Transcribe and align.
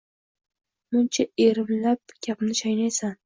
Muncha 0.95 1.27
erimlab 1.45 2.15
gapni 2.29 2.57
chaynaysan 2.63 3.15